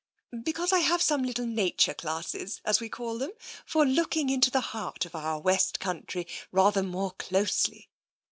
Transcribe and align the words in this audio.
"Because 0.45 0.73
I 0.73 0.79
have 0.79 1.03
some 1.03 1.21
little 1.21 1.45
nature 1.45 1.93
classes, 1.93 2.59
as 2.65 2.79
we 2.79 2.89
call 2.89 3.19
them, 3.19 3.33
for 3.67 3.85
looking 3.85 4.31
into 4.31 4.49
the 4.49 4.59
heart 4.73 5.05
of 5.05 5.13
our 5.13 5.39
West 5.39 5.79
Country 5.79 6.25
rather 6.51 6.81
more 6.81 7.11
closely. 7.11 7.87